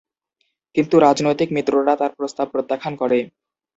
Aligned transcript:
কিন্তু 0.75 0.95
রাজনৈতিক 0.99 1.49
মিত্ররা 1.55 1.93
তার 1.95 2.11
প্রস্তাব 2.17 2.47
প্রত্যাখ্যান 2.53 2.93
করে। 3.01 3.19